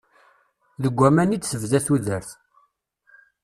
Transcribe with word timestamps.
Deg 0.83 0.95
waman 0.99 1.33
i 1.35 1.37
d-tebda 1.39 1.79
tudert. 1.85 2.29